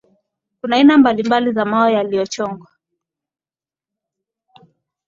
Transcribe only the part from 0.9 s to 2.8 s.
mbalimbali za mawe yaliyochongwa